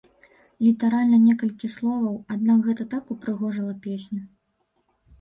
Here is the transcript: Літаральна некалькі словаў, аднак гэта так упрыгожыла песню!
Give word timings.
Літаральна 0.67 1.19
некалькі 1.27 1.71
словаў, 1.77 2.17
аднак 2.39 2.59
гэта 2.71 2.91
так 2.97 3.03
упрыгожыла 3.19 3.79
песню! 3.89 4.21